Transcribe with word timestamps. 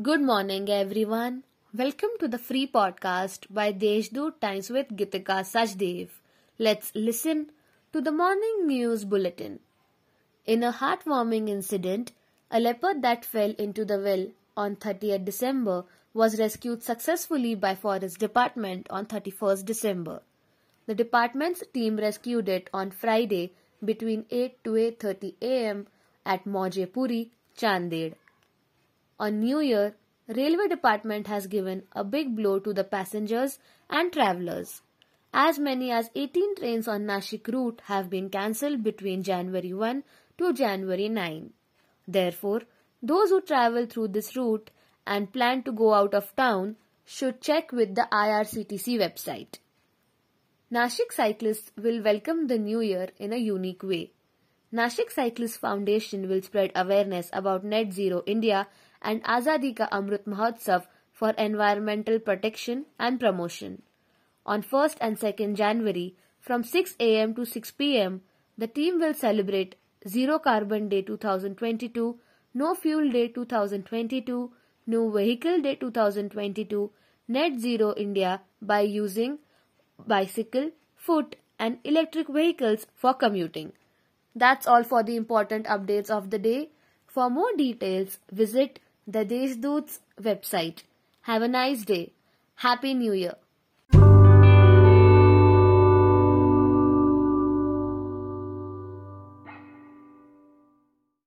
Good 0.00 0.22
morning, 0.22 0.70
everyone. 0.70 1.44
Welcome 1.74 2.12
to 2.18 2.26
the 2.26 2.38
free 2.38 2.66
podcast 2.66 3.44
by 3.50 3.72
Deshdoot 3.74 4.40
Times 4.40 4.70
with 4.70 4.88
Gitika 4.88 5.44
Sajdev. 5.44 6.08
Let's 6.58 6.92
listen 6.94 7.50
to 7.92 8.00
the 8.00 8.10
morning 8.10 8.66
news 8.66 9.04
bulletin. 9.04 9.60
In 10.46 10.62
a 10.62 10.72
heartwarming 10.72 11.50
incident, 11.50 12.12
a 12.50 12.58
leopard 12.58 13.02
that 13.02 13.26
fell 13.26 13.50
into 13.58 13.84
the 13.84 13.98
well 13.98 14.28
on 14.56 14.76
30th 14.76 15.26
December 15.26 15.84
was 16.14 16.38
rescued 16.38 16.82
successfully 16.82 17.54
by 17.54 17.74
Forest 17.74 18.18
Department 18.18 18.86
on 18.88 19.04
31st 19.04 19.66
December. 19.66 20.22
The 20.86 20.94
department's 20.94 21.64
team 21.74 21.98
rescued 21.98 22.48
it 22.48 22.70
on 22.72 22.92
Friday 22.92 23.52
between 23.84 24.24
8 24.30 24.64
to 24.64 24.70
8:30 24.70 25.34
am 25.42 25.86
at 26.24 26.46
Maujepuri, 26.46 27.28
Chanded. 27.54 28.16
On 29.22 29.38
New 29.38 29.60
Year, 29.60 29.94
Railway 30.26 30.66
Department 30.66 31.28
has 31.28 31.46
given 31.46 31.84
a 31.92 32.02
big 32.02 32.34
blow 32.34 32.58
to 32.58 32.72
the 32.72 32.82
passengers 32.82 33.60
and 33.88 34.12
travellers. 34.12 34.82
As 35.32 35.60
many 35.60 35.92
as 35.92 36.10
18 36.16 36.56
trains 36.56 36.88
on 36.88 37.04
Nashik 37.04 37.46
route 37.46 37.82
have 37.84 38.10
been 38.10 38.30
cancelled 38.30 38.82
between 38.82 39.22
January 39.22 39.72
1 39.72 40.02
to 40.38 40.52
January 40.52 41.08
9. 41.08 41.52
Therefore, 42.08 42.62
those 43.00 43.30
who 43.30 43.40
travel 43.40 43.86
through 43.86 44.08
this 44.08 44.36
route 44.36 44.72
and 45.06 45.32
plan 45.32 45.62
to 45.62 45.70
go 45.70 45.94
out 45.94 46.14
of 46.14 46.34
town 46.34 46.74
should 47.04 47.40
check 47.40 47.70
with 47.70 47.94
the 47.94 48.08
IRCTC 48.10 48.98
website. 48.98 49.60
Nashik 50.72 51.12
cyclists 51.12 51.70
will 51.76 52.02
welcome 52.02 52.48
the 52.48 52.58
new 52.58 52.80
year 52.80 53.10
in 53.18 53.32
a 53.32 53.36
unique 53.36 53.84
way. 53.84 54.10
Nashik 54.74 55.10
Cyclist 55.10 55.58
Foundation 55.58 56.30
will 56.30 56.40
spread 56.40 56.72
awareness 56.74 57.28
about 57.34 57.62
Net 57.62 57.92
Zero 57.92 58.22
India 58.24 58.68
and 59.02 59.22
Azadi 59.24 59.76
Ka 59.76 59.86
Amrit 59.92 60.24
Mahotsav 60.24 60.86
for 61.12 61.30
environmental 61.32 62.18
protection 62.18 62.86
and 62.98 63.20
promotion. 63.20 63.82
On 64.46 64.62
1st 64.62 64.96
and 65.02 65.18
2nd 65.18 65.56
January, 65.56 66.16
from 66.40 66.64
6 66.64 66.96
am 67.00 67.34
to 67.34 67.44
6 67.44 67.70
pm, 67.72 68.22
the 68.56 68.66
team 68.66 68.98
will 68.98 69.12
celebrate 69.12 69.74
Zero 70.08 70.38
Carbon 70.38 70.88
Day 70.88 71.02
2022, 71.02 72.18
No 72.54 72.74
Fuel 72.74 73.10
Day 73.10 73.28
2022, 73.28 74.50
No 74.86 75.10
Vehicle 75.10 75.60
Day 75.60 75.76
2022, 75.76 76.90
Net 77.28 77.60
Zero 77.60 77.92
India 77.98 78.40
by 78.62 78.80
using 78.80 79.38
bicycle, 80.06 80.70
foot, 80.96 81.36
and 81.58 81.78
electric 81.84 82.28
vehicles 82.28 82.86
for 82.94 83.12
commuting. 83.12 83.72
That's 84.34 84.66
all 84.66 84.82
for 84.84 85.02
the 85.02 85.16
important 85.16 85.66
updates 85.66 86.10
of 86.10 86.30
the 86.30 86.38
day. 86.38 86.70
For 87.06 87.30
more 87.30 87.52
details, 87.56 88.18
visit 88.30 88.78
the 89.06 89.24
Deshdoot's 89.24 90.00
website. 90.20 90.82
Have 91.22 91.42
a 91.42 91.48
nice 91.48 91.84
day. 91.84 92.12
Happy 92.56 92.94
New 92.94 93.12
Year. 93.12 93.36